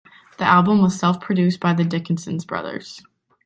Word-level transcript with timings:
The 0.39 0.45
album 0.45 0.81
was 0.81 0.97
self-produced 0.99 1.59
by 1.59 1.73
the 1.75 1.83
Dickinson 1.83 2.39
Brothers. 2.39 3.03